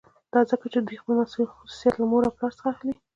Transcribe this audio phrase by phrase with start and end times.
[0.33, 1.15] دا ځکه چې دوی خپل
[1.57, 2.93] خصوصیات له مور او پلار څخه اخلي